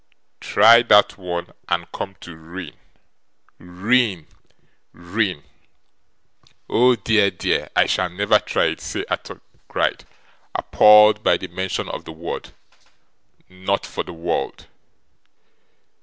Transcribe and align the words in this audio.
Try 0.39 0.81
that 0.81 1.15
once, 1.19 1.51
and 1.69 1.85
come 1.91 2.15
to 2.21 2.35
ruin 2.35 2.75
ruin 3.59 4.25
ruin!' 4.93 5.43
'Oh 6.67 6.95
dear, 6.95 7.29
dear, 7.29 7.69
I 7.75 7.85
shall 7.85 8.09
never 8.09 8.39
try 8.39 8.65
it,' 8.65 8.81
said 8.81 9.05
Arthur 9.11 9.41
Gride, 9.67 10.05
appalled 10.55 11.21
by 11.21 11.37
the 11.37 11.49
mention 11.49 11.87
of 11.87 12.05
the 12.05 12.13
word, 12.13 12.49
'not 13.47 13.85
for 13.85 14.03
the 14.03 14.11
world. 14.11 14.65